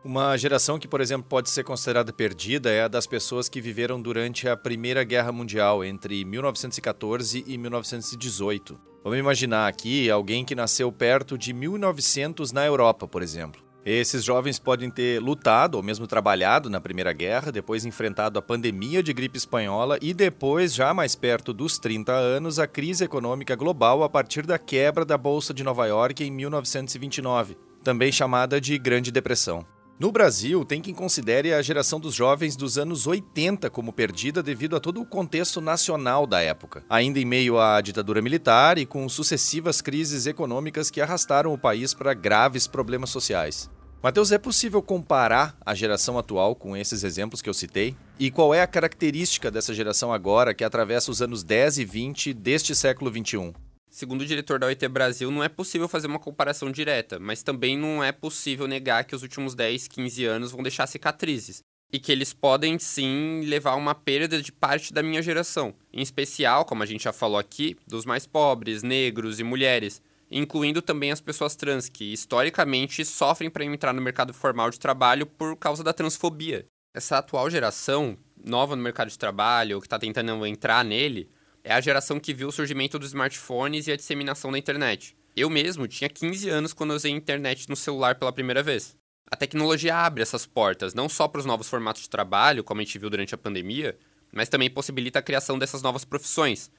Uma 0.04 0.38
geração 0.38 0.80
que, 0.80 0.88
por 0.88 1.02
exemplo, 1.02 1.28
pode 1.28 1.50
ser 1.50 1.66
considerada 1.66 2.14
perdida 2.14 2.72
é 2.72 2.84
a 2.84 2.88
das 2.88 3.06
pessoas 3.06 3.50
que 3.50 3.60
viveram 3.60 4.02
durante 4.02 4.48
a 4.48 4.56
Primeira 4.56 5.04
Guerra 5.04 5.30
Mundial, 5.30 5.84
entre 5.84 6.24
1914 6.24 7.44
e 7.46 7.58
1918. 7.58 8.80
Vamos 9.04 9.20
imaginar 9.20 9.68
aqui 9.68 10.10
alguém 10.10 10.46
que 10.46 10.56
nasceu 10.56 10.90
perto 10.90 11.38
de 11.38 11.52
1900 11.52 12.54
na 12.54 12.66
Europa, 12.66 13.10
por 13.10 13.22
exemplo. 13.22 13.62
Esses 13.86 14.24
jovens 14.24 14.58
podem 14.58 14.90
ter 14.90 15.22
lutado 15.22 15.76
ou 15.76 15.84
mesmo 15.84 16.08
trabalhado 16.08 16.70
na 16.70 16.80
Primeira 16.80 17.12
Guerra, 17.12 17.52
depois 17.52 17.84
enfrentado 17.84 18.40
a 18.40 18.42
pandemia 18.42 19.04
de 19.04 19.12
gripe 19.12 19.38
espanhola 19.38 19.98
e 20.02 20.14
depois, 20.14 20.74
já 20.74 20.94
mais 20.94 21.14
perto 21.14 21.54
dos 21.54 21.78
30 21.78 22.14
anos, 22.14 22.58
a 22.58 22.68
crise 22.68 23.04
econômica 23.04 23.54
global 23.54 24.04
a 24.04 24.10
partir 24.10 24.46
da 24.46 24.58
quebra 24.58 25.04
da 25.04 25.18
Bolsa 25.18 25.54
de 25.54 25.64
Nova 25.64 25.86
York 25.88 26.24
em 26.24 26.32
1929, 26.32 27.58
também 27.84 28.12
chamada 28.14 28.62
de 28.62 28.78
Grande 28.78 29.12
Depressão. 29.12 29.66
No 30.00 30.14
Brasil, 30.14 30.64
tem 30.64 30.82
quem 30.82 30.94
considere 30.94 31.54
a 31.54 31.62
geração 31.62 32.00
dos 32.00 32.16
jovens 32.16 32.56
dos 32.56 32.78
anos 32.78 33.06
80 33.06 33.70
como 33.70 33.92
perdida 33.92 34.42
devido 34.42 34.78
a 34.78 34.80
todo 34.80 35.02
o 35.02 35.06
contexto 35.06 35.60
nacional 35.60 36.26
da 36.26 36.40
época, 36.40 36.86
ainda 36.90 37.20
em 37.20 37.26
meio 37.26 37.60
à 37.60 37.82
ditadura 37.82 38.22
militar 38.22 38.78
e 38.78 38.86
com 38.86 39.10
sucessivas 39.10 39.82
crises 39.82 40.26
econômicas 40.26 40.90
que 40.90 41.02
arrastaram 41.02 41.52
o 41.52 41.58
país 41.58 41.94
para 41.94 42.14
graves 42.14 42.66
problemas 42.66 43.10
sociais. 43.10 43.70
Mateus, 44.02 44.32
é 44.32 44.38
possível 44.38 44.82
comparar 44.82 45.58
a 45.66 45.76
geração 45.76 46.18
atual 46.18 46.56
com 46.56 46.78
esses 46.78 47.04
exemplos 47.04 47.42
que 47.42 47.50
eu 47.50 47.54
citei? 47.54 47.94
E 48.18 48.32
qual 48.32 48.54
é 48.54 48.62
a 48.62 48.68
característica 48.68 49.52
dessa 49.52 49.74
geração 49.74 50.14
agora 50.14 50.54
que 50.54 50.64
atravessa 50.64 51.12
os 51.12 51.22
anos 51.22 51.44
10 51.44 51.80
e 51.80 51.84
20 51.84 52.34
deste 52.34 52.74
século 52.74 53.12
21? 53.12 53.52
Segundo 53.90 54.22
o 54.22 54.26
diretor 54.26 54.60
da 54.60 54.68
OIT 54.68 54.88
Brasil, 54.88 55.32
não 55.32 55.44
é 55.44 55.50
possível 55.50 55.88
fazer 55.88 56.08
uma 56.08 56.20
comparação 56.20 56.72
direta, 56.72 57.20
mas 57.20 57.42
também 57.42 57.78
não 57.78 58.04
é 58.04 58.12
possível 58.12 58.68
negar 58.68 59.04
que 59.04 59.16
os 59.16 59.24
últimos 59.24 59.56
10, 59.56 59.88
15 59.88 60.26
anos 60.26 60.52
vão 60.52 60.62
deixar 60.62 60.86
cicatrizes. 60.88 61.64
e 61.92 62.00
que 62.00 62.12
eles 62.12 62.34
podem 62.34 62.78
sim 62.78 63.42
levar 63.46 63.72
a 63.72 63.76
uma 63.76 63.96
perda 63.96 64.42
de 64.42 64.52
parte 64.52 64.94
da 64.94 65.02
minha 65.02 65.22
geração, 65.22 65.74
em 65.92 66.02
especial, 66.02 66.64
como 66.64 66.84
a 66.84 66.86
gente 66.86 67.04
já 67.04 67.12
falou 67.12 67.40
aqui, 67.40 67.76
dos 67.88 68.06
mais 68.06 68.28
pobres, 68.28 68.84
negros 68.84 69.40
e 69.40 69.44
mulheres, 69.44 70.02
incluindo 70.30 70.82
também 70.82 71.12
as 71.12 71.20
pessoas 71.20 71.56
trans, 71.56 71.90
que 71.90 72.14
historicamente 72.14 73.04
sofrem 73.04 73.50
para 73.50 73.66
entrar 73.66 73.94
no 73.94 74.02
mercado 74.02 74.34
formal 74.34 74.70
de 74.70 74.80
trabalho 74.80 75.26
por 75.26 75.56
causa 75.58 75.84
da 75.84 75.92
transfobia. 75.92 76.66
Essa 76.94 77.18
atual 77.18 77.50
geração, 77.50 78.16
nova 78.44 78.76
no 78.76 78.84
mercado 78.84 79.10
de 79.10 79.18
trabalho, 79.18 79.80
que 79.80 79.88
está 79.88 79.98
tentando 79.98 80.46
entrar 80.46 80.86
nele, 80.86 81.28
é 81.64 81.74
a 81.74 81.82
geração 81.82 82.20
que 82.20 82.34
viu 82.34 82.48
o 82.48 82.52
surgimento 82.52 82.98
dos 82.98 83.10
smartphones 83.10 83.88
e 83.88 83.92
a 83.92 83.96
disseminação 83.96 84.52
da 84.52 84.58
internet. 84.58 85.16
Eu 85.36 85.50
mesmo 85.50 85.88
tinha 85.88 86.10
15 86.10 86.50
anos 86.50 86.74
quando 86.74 86.92
usei 86.92 87.12
internet 87.12 87.70
no 87.70 87.76
celular 87.76 88.16
pela 88.16 88.34
primeira 88.34 88.64
vez. 88.64 88.98
A 89.32 89.36
tecnologia 89.36 89.96
abre 89.96 90.24
essas 90.24 90.46
portas, 90.46 90.94
não 90.94 91.08
só 91.08 91.28
para 91.28 91.40
os 91.40 91.46
novos 91.46 91.70
formatos 91.70 92.02
de 92.02 92.10
trabalho, 92.10 92.64
como 92.64 92.82
a 92.82 92.84
gente 92.84 92.98
viu 92.98 93.10
durante 93.10 93.36
a 93.36 93.38
pandemia, 93.38 93.98
mas 94.32 94.50
também 94.50 94.70
possibilita 94.70 95.20
a 95.20 95.22
criação 95.22 95.60
dessas 95.60 95.82
novas 95.82 96.04
profissões. 96.04 96.72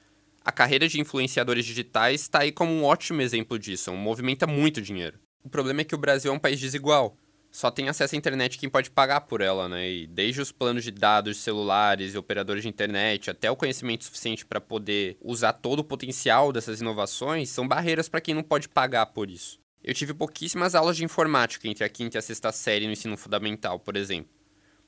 A 0.43 0.51
carreira 0.51 0.87
de 0.87 0.99
influenciadores 0.99 1.65
digitais 1.65 2.21
está 2.21 2.39
aí 2.39 2.51
como 2.51 2.71
um 2.71 2.83
ótimo 2.83 3.21
exemplo 3.21 3.57
disso, 3.57 3.93
movimenta 3.93 4.45
muito 4.45 4.81
dinheiro. 4.81 5.17
O 5.43 5.49
problema 5.49 5.81
é 5.81 5.83
que 5.83 5.95
o 5.95 5.97
Brasil 5.97 6.31
é 6.31 6.35
um 6.35 6.39
país 6.39 6.59
desigual. 6.59 7.15
Só 7.51 7.69
tem 7.69 7.89
acesso 7.89 8.15
à 8.15 8.17
internet 8.17 8.57
quem 8.57 8.69
pode 8.69 8.89
pagar 8.89 9.21
por 9.21 9.41
ela, 9.41 9.67
né? 9.67 9.89
E 9.89 10.07
desde 10.07 10.39
os 10.39 10.53
planos 10.53 10.85
de 10.85 10.91
dados 10.91 11.35
celulares 11.37 12.13
e 12.13 12.17
operadores 12.17 12.63
de 12.63 12.69
internet 12.69 13.29
até 13.29 13.51
o 13.51 13.57
conhecimento 13.57 14.05
suficiente 14.05 14.45
para 14.45 14.61
poder 14.61 15.17
usar 15.21 15.51
todo 15.51 15.79
o 15.79 15.83
potencial 15.83 16.53
dessas 16.53 16.79
inovações 16.79 17.49
são 17.49 17.67
barreiras 17.67 18.07
para 18.07 18.21
quem 18.21 18.33
não 18.33 18.41
pode 18.41 18.69
pagar 18.69 19.07
por 19.07 19.29
isso. 19.29 19.59
Eu 19.83 19.93
tive 19.93 20.13
pouquíssimas 20.13 20.75
aulas 20.75 20.95
de 20.95 21.03
informática 21.03 21.67
entre 21.67 21.83
a 21.83 21.89
quinta 21.89 22.17
e 22.17 22.19
a 22.19 22.21
sexta 22.21 22.53
série 22.53 22.85
no 22.85 22.93
ensino 22.93 23.17
fundamental, 23.17 23.79
por 23.79 23.97
exemplo. 23.97 24.31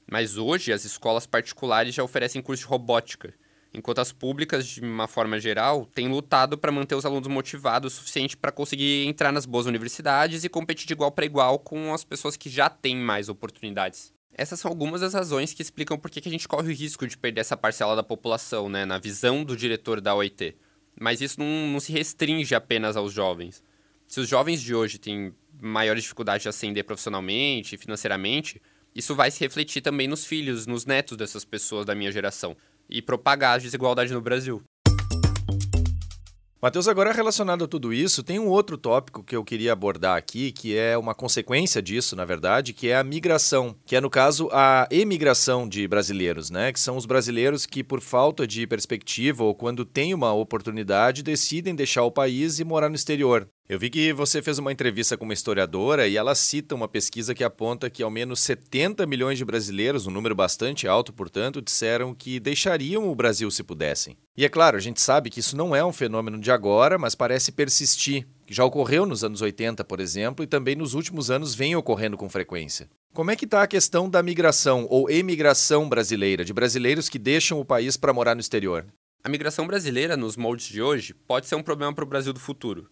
Mas 0.09 0.37
hoje 0.37 0.71
as 0.71 0.85
escolas 0.85 1.25
particulares 1.25 1.93
já 1.93 2.03
oferecem 2.03 2.41
curso 2.41 2.63
de 2.63 2.69
robótica, 2.69 3.33
enquanto 3.73 3.99
as 3.99 4.11
públicas, 4.11 4.67
de 4.67 4.81
uma 4.81 5.07
forma 5.07 5.39
geral, 5.39 5.85
têm 5.85 6.07
lutado 6.07 6.57
para 6.57 6.71
manter 6.71 6.95
os 6.95 7.05
alunos 7.05 7.27
motivados 7.27 7.93
o 7.93 7.95
suficiente 7.97 8.37
para 8.37 8.51
conseguir 8.51 9.07
entrar 9.07 9.31
nas 9.31 9.45
boas 9.45 9.65
universidades 9.65 10.43
e 10.43 10.49
competir 10.49 10.85
de 10.85 10.93
igual 10.93 11.11
para 11.11 11.25
igual 11.25 11.57
com 11.57 11.93
as 11.93 12.03
pessoas 12.03 12.37
que 12.37 12.49
já 12.49 12.69
têm 12.69 12.95
mais 12.95 13.29
oportunidades. 13.29 14.13
Essas 14.35 14.59
são 14.59 14.69
algumas 14.69 15.01
das 15.01 15.13
razões 15.13 15.53
que 15.53 15.61
explicam 15.61 15.97
por 15.97 16.09
que 16.09 16.27
a 16.27 16.31
gente 16.31 16.47
corre 16.47 16.71
o 16.71 16.75
risco 16.75 17.07
de 17.07 17.17
perder 17.17 17.41
essa 17.41 17.57
parcela 17.57 17.95
da 17.95 18.03
população, 18.03 18.69
né, 18.69 18.85
na 18.85 18.97
visão 18.97 19.43
do 19.43 19.55
diretor 19.55 20.01
da 20.01 20.15
OIT. 20.15 20.55
Mas 20.99 21.21
isso 21.21 21.39
não, 21.39 21.67
não 21.67 21.79
se 21.79 21.91
restringe 21.91 22.53
apenas 22.53 22.95
aos 22.95 23.11
jovens. 23.11 23.63
Se 24.07 24.19
os 24.19 24.27
jovens 24.27 24.61
de 24.61 24.75
hoje 24.75 24.99
têm 24.99 25.33
maiores 25.61 26.03
dificuldades 26.03 26.43
de 26.43 26.49
ascender 26.49 26.83
profissionalmente 26.83 27.75
e 27.75 27.77
financeiramente, 27.77 28.61
isso 28.95 29.15
vai 29.15 29.31
se 29.31 29.39
refletir 29.39 29.81
também 29.81 30.07
nos 30.07 30.25
filhos, 30.25 30.67
nos 30.67 30.85
netos 30.85 31.17
dessas 31.17 31.43
pessoas 31.43 31.85
da 31.85 31.95
minha 31.95 32.11
geração 32.11 32.55
e 32.89 33.01
propagar 33.01 33.55
a 33.55 33.57
desigualdade 33.57 34.13
no 34.13 34.21
Brasil. 34.21 34.61
Matheus, 36.63 36.87
agora 36.87 37.11
relacionado 37.11 37.65
a 37.65 37.67
tudo 37.67 37.91
isso, 37.91 38.23
tem 38.23 38.39
um 38.39 38.47
outro 38.47 38.77
tópico 38.77 39.21
que 39.21 39.35
eu 39.35 39.43
queria 39.43 39.73
abordar 39.73 40.15
aqui, 40.15 40.49
que 40.49 40.77
é 40.77 40.97
uma 40.97 41.13
consequência 41.13 41.81
disso, 41.81 42.15
na 42.15 42.23
verdade, 42.23 42.71
que 42.71 42.87
é 42.87 42.95
a 42.95 43.03
migração, 43.03 43.75
que 43.85 43.97
é, 43.97 43.99
no 43.99 44.09
caso, 44.09 44.47
a 44.49 44.87
emigração 44.89 45.67
de 45.67 45.85
brasileiros, 45.85 46.49
né? 46.49 46.71
Que 46.71 46.79
são 46.79 46.95
os 46.95 47.05
brasileiros 47.05 47.65
que, 47.65 47.83
por 47.83 47.99
falta 47.99 48.47
de 48.47 48.65
perspectiva 48.65 49.43
ou 49.43 49.53
quando 49.53 49.83
têm 49.83 50.13
uma 50.13 50.31
oportunidade, 50.31 51.21
decidem 51.21 51.75
deixar 51.75 52.03
o 52.05 52.11
país 52.11 52.59
e 52.59 52.63
morar 52.63 52.87
no 52.87 52.95
exterior. 52.95 53.45
Eu 53.67 53.79
vi 53.79 53.89
que 53.89 54.11
você 54.11 54.41
fez 54.41 54.59
uma 54.59 54.73
entrevista 54.73 55.17
com 55.17 55.23
uma 55.23 55.33
historiadora 55.33 56.05
e 56.05 56.17
ela 56.17 56.35
cita 56.35 56.75
uma 56.75 56.85
pesquisa 56.85 57.33
que 57.33 57.45
aponta 57.45 57.89
que 57.89 58.03
ao 58.03 58.11
menos 58.11 58.41
70 58.41 59.05
milhões 59.05 59.37
de 59.37 59.45
brasileiros, 59.45 60.05
um 60.05 60.11
número 60.11 60.35
bastante 60.35 60.85
alto, 60.85 61.13
portanto, 61.13 61.61
disseram 61.61 62.13
que 62.13 62.41
deixariam 62.41 63.09
o 63.09 63.15
Brasil 63.15 63.49
se 63.49 63.63
pudessem. 63.63 64.17
E 64.35 64.43
é 64.43 64.49
claro, 64.49 64.75
a 64.75 64.81
gente 64.81 64.99
sabe 64.99 65.29
que 65.29 65.39
isso 65.39 65.55
não 65.55 65.73
é 65.73 65.83
um 65.83 65.93
fenômeno 65.93 66.37
de 66.41 66.51
agora, 66.51 66.97
mas 66.97 67.15
parece 67.15 67.53
persistir. 67.53 68.27
Já 68.49 68.65
ocorreu 68.65 69.05
nos 69.05 69.23
anos 69.23 69.41
80, 69.41 69.81
por 69.85 70.01
exemplo, 70.01 70.43
e 70.43 70.47
também 70.47 70.75
nos 70.75 70.93
últimos 70.93 71.31
anos 71.31 71.55
vem 71.55 71.73
ocorrendo 71.73 72.17
com 72.17 72.27
frequência. 72.27 72.89
Como 73.13 73.31
é 73.31 73.35
que 73.37 73.45
está 73.45 73.63
a 73.63 73.67
questão 73.67 74.09
da 74.09 74.21
migração 74.21 74.85
ou 74.89 75.09
emigração 75.09 75.87
brasileira, 75.87 76.43
de 76.43 76.51
brasileiros 76.51 77.07
que 77.07 77.17
deixam 77.17 77.61
o 77.61 77.65
país 77.65 77.95
para 77.95 78.11
morar 78.11 78.35
no 78.35 78.41
exterior? 78.41 78.85
A 79.23 79.29
migração 79.29 79.65
brasileira, 79.65 80.17
nos 80.17 80.35
moldes 80.35 80.65
de 80.65 80.81
hoje, 80.81 81.13
pode 81.13 81.47
ser 81.47 81.55
um 81.55 81.63
problema 81.63 81.93
para 81.93 82.03
o 82.03 82.07
Brasil 82.07 82.33
do 82.33 82.41
futuro. 82.41 82.89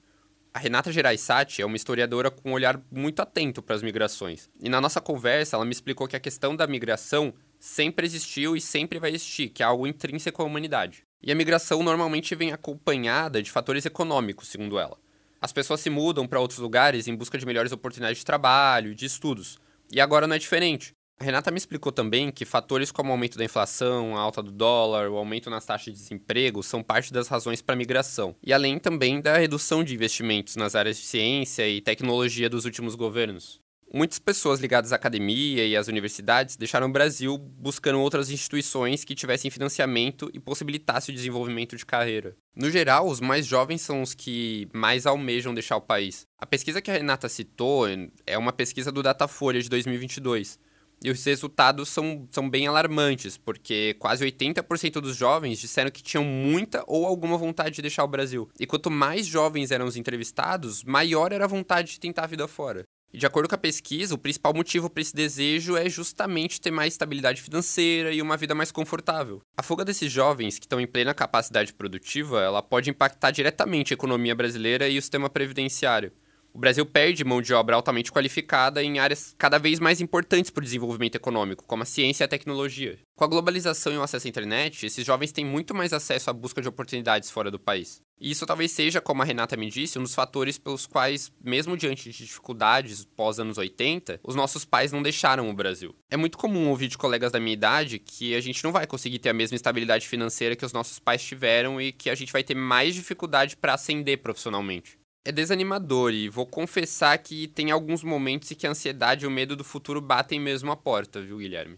A 0.54 0.60
Renata 0.60 0.92
Geraisati 0.92 1.62
é 1.62 1.66
uma 1.66 1.78
historiadora 1.78 2.30
com 2.30 2.50
um 2.50 2.54
olhar 2.54 2.82
muito 2.92 3.22
atento 3.22 3.62
para 3.62 3.74
as 3.74 3.82
migrações. 3.82 4.50
E 4.62 4.68
na 4.68 4.82
nossa 4.82 5.00
conversa, 5.00 5.56
ela 5.56 5.64
me 5.64 5.72
explicou 5.72 6.10
que 6.10 6.16
a 6.16 6.20
questão 6.20 6.58
da 6.58 6.68
migração 6.68 7.34
sempre 7.58 8.06
existiu 8.06 8.54
e 8.54 8.60
sempre 8.60 9.00
vai 9.00 9.12
existir, 9.12 9.48
que 9.48 9.64
é 9.64 9.66
algo 9.66 9.88
intrínseco 9.88 10.42
à 10.42 10.46
humanidade. 10.46 11.04
E 11.24 11.32
a 11.32 11.36
migração 11.36 11.82
normalmente 11.82 12.36
vem 12.36 12.52
acompanhada 12.52 13.42
de 13.42 13.50
fatores 13.50 13.86
econômicos, 13.86 14.50
segundo 14.50 14.78
ela. 14.78 14.98
As 15.40 15.54
pessoas 15.54 15.80
se 15.80 15.90
mudam 15.90 16.28
para 16.28 16.42
outros 16.42 16.60
lugares 16.60 17.08
em 17.08 17.16
busca 17.16 17.38
de 17.38 17.46
melhores 17.46 17.72
oportunidades 17.72 18.18
de 18.18 18.26
trabalho 18.26 18.94
de 18.94 19.06
estudos. 19.06 19.58
E 19.90 20.02
agora 20.02 20.28
não 20.28 20.36
é 20.36 20.40
diferente. 20.40 20.94
A 21.22 21.24
Renata 21.24 21.52
me 21.52 21.60
explicou 21.60 21.92
também 21.92 22.32
que 22.32 22.46
fatores 22.46 22.92
como 22.92 23.10
o 23.10 23.12
aumento 23.12 23.38
da 23.38 23.46
inflação, 23.46 24.18
a 24.18 24.20
alta 24.20 24.42
do 24.42 24.52
dólar, 24.52 25.08
o 25.08 25.18
aumento 25.18 25.52
nas 25.52 25.64
taxas 25.64 25.94
de 25.94 26.00
desemprego 26.00 26.64
são 26.64 26.82
parte 26.82 27.14
das 27.14 27.28
razões 27.28 27.62
para 27.62 27.76
a 27.76 27.78
migração, 27.78 28.36
e 28.44 28.52
além 28.52 28.80
também 28.80 29.22
da 29.22 29.38
redução 29.38 29.84
de 29.84 29.94
investimentos 29.94 30.56
nas 30.56 30.74
áreas 30.74 30.98
de 30.98 31.04
ciência 31.04 31.70
e 31.70 31.80
tecnologia 31.80 32.50
dos 32.50 32.66
últimos 32.66 32.96
governos. 32.96 33.62
Muitas 33.94 34.18
pessoas 34.18 34.60
ligadas 34.60 34.92
à 34.92 34.96
academia 34.96 35.64
e 35.64 35.78
às 35.78 35.88
universidades 35.88 36.58
deixaram 36.58 36.88
o 36.88 36.92
Brasil 36.92 37.38
buscando 37.38 38.00
outras 38.00 38.32
instituições 38.32 39.04
que 39.04 39.14
tivessem 39.14 39.52
financiamento 39.52 40.28
e 40.34 40.40
possibilitassem 40.40 41.14
o 41.14 41.16
desenvolvimento 41.16 41.76
de 41.76 41.86
carreira. 41.86 42.36
No 42.56 42.72
geral, 42.72 43.08
os 43.08 43.20
mais 43.20 43.46
jovens 43.46 43.82
são 43.82 44.02
os 44.02 44.16
que 44.16 44.68
mais 44.74 45.06
almejam 45.06 45.54
deixar 45.54 45.76
o 45.76 45.82
país. 45.82 46.26
A 46.40 46.48
pesquisa 46.48 46.82
que 46.82 46.90
a 46.90 46.96
Renata 46.96 47.30
citou 47.30 47.86
é 48.26 48.40
uma 48.40 48.52
pesquisa 48.52 48.92
do 48.92 49.04
Datafolha 49.04 49.62
de 49.62 49.70
2022 49.70 50.58
e 51.04 51.10
os 51.10 51.24
resultados 51.24 51.90
são, 51.90 52.28
são 52.32 52.50
bem 52.50 52.68
alarmantes, 52.68 53.38
porque 53.38 53.96
quase 54.00 54.26
80% 54.26 54.94
dos 55.02 55.16
jovens 55.16 55.60
disseram 55.60 55.90
que 55.90 56.04
tinham 56.04 56.24
muita 56.24 56.84
ou 56.88 57.06
alguma 57.06 57.38
vontade 57.38 57.76
de 57.76 57.82
deixar 57.82 58.04
o 58.04 58.08
Brasil. 58.08 58.50
E 58.60 58.68
quanto 58.68 58.92
mais 58.92 59.26
jovens 59.26 59.72
eram 59.72 59.86
os 59.86 59.98
entrevistados, 59.98 60.84
maior 60.84 61.32
era 61.32 61.46
a 61.46 61.48
vontade 61.48 61.94
de 61.94 62.00
tentar 62.00 62.24
a 62.24 62.28
vida 62.28 62.48
fora. 62.48 62.84
E 63.14 63.18
de 63.18 63.26
acordo 63.26 63.50
com 63.50 63.56
a 63.56 63.58
pesquisa, 63.58 64.16
o 64.16 64.18
principal 64.18 64.54
motivo 64.54 64.90
para 64.90 65.02
esse 65.02 65.14
desejo 65.14 65.76
é 65.76 65.90
justamente 65.90 66.62
ter 66.62 66.72
mais 66.72 66.94
estabilidade 66.94 67.42
financeira 67.42 68.14
e 68.14 68.22
uma 68.22 68.38
vida 68.38 68.56
mais 68.56 68.72
confortável. 68.72 69.42
A 69.58 69.62
fuga 69.62 69.84
desses 69.84 70.10
jovens 70.10 70.58
que 70.58 70.66
estão 70.66 70.80
em 70.80 70.88
plena 70.88 71.14
capacidade 71.14 71.74
produtiva, 71.74 72.42
ela 72.42 72.62
pode 72.62 72.90
impactar 72.90 73.32
diretamente 73.32 73.94
a 73.94 73.96
economia 73.96 74.34
brasileira 74.34 74.88
e 74.88 74.98
o 74.98 75.02
sistema 75.02 75.30
previdenciário. 75.30 76.14
O 76.54 76.60
Brasil 76.60 76.86
perde 76.86 77.24
mão 77.24 77.42
de 77.42 77.54
obra 77.54 77.76
altamente 77.76 78.12
qualificada 78.12 78.84
em 78.84 79.00
áreas 79.00 79.34
cada 79.38 79.58
vez 79.58 79.80
mais 79.80 80.02
importantes 80.02 80.52
para 80.52 80.62
o 80.62 80.66
desenvolvimento 80.66 81.16
econômico, 81.16 81.64
como 81.66 81.84
a 81.84 81.86
ciência 81.86 82.24
e 82.24 82.26
a 82.26 82.28
tecnologia. 82.28 83.00
Com 83.16 83.24
a 83.24 83.28
globalização 83.28 83.94
e 83.94 83.98
o 83.98 84.02
acesso 84.02 84.28
à 84.28 84.30
internet, 84.30 84.86
esses 84.86 85.06
jovens 85.06 85.32
têm 85.32 85.46
muito 85.46 85.74
mais 85.74 85.94
acesso 85.94 86.30
à 86.30 86.34
busca 86.34 86.62
de 86.62 86.68
oportunidades 86.68 87.32
fora 87.32 87.50
do 87.50 87.60
país. 87.60 88.02
E 88.20 88.30
isso 88.32 88.46
talvez 88.46 88.72
seja, 88.72 89.00
como 89.00 89.22
a 89.22 89.26
Renata 89.26 89.56
me 89.56 89.70
disse, 89.70 89.98
um 89.98 90.04
dos 90.04 90.14
fatores 90.14 90.58
pelos 90.58 90.86
quais, 90.86 91.32
mesmo 91.44 91.78
diante 91.78 92.12
de 92.12 92.18
dificuldades 92.18 93.06
pós 93.06 93.40
anos 93.40 93.58
80, 93.58 94.20
os 94.24 94.36
nossos 94.36 94.66
pais 94.66 94.92
não 94.92 95.02
deixaram 95.02 95.50
o 95.50 95.54
Brasil. 95.54 95.96
É 96.10 96.18
muito 96.18 96.38
comum 96.38 96.70
ouvir 96.70 96.88
de 96.88 96.98
colegas 96.98 97.32
da 97.32 97.40
minha 97.40 97.54
idade 97.54 97.98
que 97.98 98.36
a 98.36 98.42
gente 98.42 98.64
não 98.64 98.72
vai 98.72 98.86
conseguir 98.86 99.20
ter 99.20 99.30
a 99.30 99.34
mesma 99.34 99.56
estabilidade 99.56 100.08
financeira 100.08 100.56
que 100.56 100.66
os 100.66 100.74
nossos 100.74 101.00
pais 101.00 101.24
tiveram 101.24 101.82
e 101.82 101.92
que 101.92 102.10
a 102.10 102.16
gente 102.16 102.34
vai 102.34 102.44
ter 102.44 102.56
mais 102.56 102.94
dificuldade 102.94 103.56
para 103.56 103.74
ascender 103.74 104.22
profissionalmente. 104.22 105.01
É 105.24 105.32
desanimador 105.32 106.12
e 106.12 106.28
vou 106.28 106.48
confessar 106.48 107.16
que 107.20 107.48
tem 107.48 107.70
alguns 107.70 108.04
momentos 108.04 108.52
em 108.52 108.56
que 108.56 108.66
a 108.66 108.72
ansiedade 108.72 109.24
e 109.24 109.28
o 109.28 109.32
medo 109.32 109.56
do 109.56 109.64
futuro 109.64 110.02
batem 110.02 110.40
mesmo 110.40 110.72
a 110.72 110.76
porta, 110.76 111.22
viu, 111.22 111.38
Guilherme? 111.38 111.78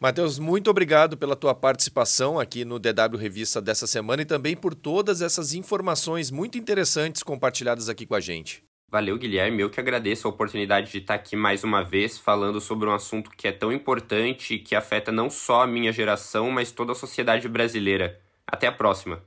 Matheus, 0.00 0.38
muito 0.38 0.70
obrigado 0.70 1.16
pela 1.16 1.34
tua 1.34 1.52
participação 1.52 2.38
aqui 2.38 2.64
no 2.64 2.78
DW 2.78 3.16
Revista 3.18 3.60
dessa 3.60 3.88
semana 3.88 4.22
e 4.22 4.24
também 4.24 4.56
por 4.56 4.72
todas 4.72 5.20
essas 5.20 5.52
informações 5.52 6.30
muito 6.30 6.56
interessantes 6.56 7.24
compartilhadas 7.24 7.88
aqui 7.88 8.06
com 8.06 8.14
a 8.14 8.20
gente. 8.20 8.62
Valeu, 8.88 9.18
Guilherme. 9.18 9.62
Eu 9.62 9.70
que 9.70 9.80
agradeço 9.80 10.28
a 10.28 10.30
oportunidade 10.30 10.92
de 10.92 10.98
estar 10.98 11.14
aqui 11.14 11.34
mais 11.34 11.64
uma 11.64 11.82
vez 11.82 12.18
falando 12.18 12.60
sobre 12.60 12.88
um 12.88 12.94
assunto 12.94 13.30
que 13.30 13.48
é 13.48 13.52
tão 13.52 13.72
importante 13.72 14.54
e 14.54 14.58
que 14.60 14.76
afeta 14.76 15.10
não 15.10 15.28
só 15.28 15.62
a 15.62 15.66
minha 15.66 15.92
geração, 15.92 16.52
mas 16.52 16.70
toda 16.70 16.92
a 16.92 16.96
sociedade 16.96 17.48
brasileira. 17.48 18.20
Até 18.46 18.68
a 18.68 18.72
próxima. 18.72 19.22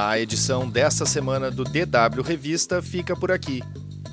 A 0.00 0.16
edição 0.16 0.70
desta 0.70 1.04
semana 1.04 1.50
do 1.50 1.64
DW 1.64 2.22
Revista 2.24 2.80
fica 2.80 3.16
por 3.16 3.32
aqui. 3.32 3.64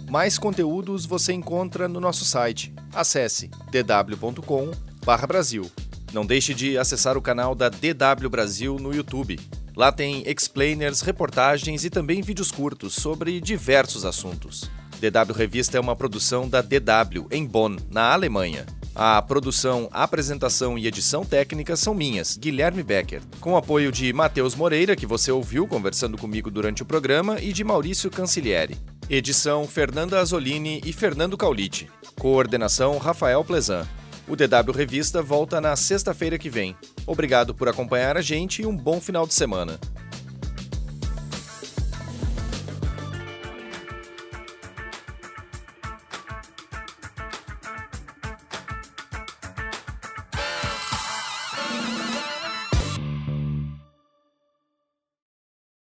Mais 0.10 0.40
conteúdos 0.40 1.06
você 1.06 1.32
encontra 1.32 1.88
no 1.88 2.00
nosso 2.00 2.26
site. 2.26 2.74
Acesse 2.92 3.52
dw.com/brasil. 3.70 5.70
Não 6.12 6.26
deixe 6.26 6.56
de 6.56 6.76
acessar 6.76 7.16
o 7.16 7.22
canal 7.22 7.54
da 7.54 7.70
DW 7.70 8.28
Brasil 8.32 8.80
no 8.80 8.96
YouTube. 8.96 9.40
Lá 9.76 9.92
tem 9.92 10.28
explainers, 10.28 11.02
reportagens 11.02 11.86
e 11.86 11.92
também 11.92 12.20
vídeos 12.20 12.52
curtos 12.52 12.96
sobre 12.96 13.40
diversos 13.40 14.06
assuntos. 14.06 14.68
DW 15.00 15.34
Revista 15.36 15.78
é 15.78 15.80
uma 15.80 15.96
produção 15.96 16.50
da 16.50 16.64
DW, 16.64 17.28
em 17.30 17.46
Bonn, 17.46 17.78
na 17.92 18.12
Alemanha. 18.12 18.66
A 18.98 19.22
produção, 19.22 19.90
apresentação 19.92 20.78
e 20.78 20.88
edição 20.88 21.26
técnica 21.26 21.76
são 21.76 21.94
minhas, 21.94 22.38
Guilherme 22.38 22.82
Becker, 22.82 23.22
com 23.42 23.58
apoio 23.58 23.92
de 23.92 24.14
Matheus 24.14 24.56
Moreira, 24.56 24.96
que 24.96 25.06
você 25.06 25.30
ouviu 25.34 25.68
conversando 25.68 26.18
comigo 26.18 26.50
durante 26.50 26.82
o 26.82 26.86
programa, 26.86 27.42
e 27.42 27.52
de 27.52 27.62
Maurício 27.62 28.10
Cancilieri. 28.10 28.78
Edição 29.10 29.68
Fernanda 29.68 30.22
Azolini 30.22 30.82
e 30.86 30.94
Fernando 30.94 31.36
Caulite. 31.36 31.90
Coordenação 32.18 32.98
Rafael 32.98 33.44
Plezan. 33.44 33.86
O 34.30 34.36
DW 34.36 34.72
Revista 34.74 35.22
volta 35.22 35.60
na 35.60 35.76
sexta-feira 35.76 36.38
que 36.38 36.50
vem. 36.50 36.74
Obrigado 37.06 37.54
por 37.54 37.68
acompanhar 37.68 38.16
a 38.16 38.22
gente 38.22 38.62
e 38.62 38.66
um 38.66 38.76
bom 38.76 39.02
final 39.02 39.28
de 39.28 39.34
semana. 39.34 39.78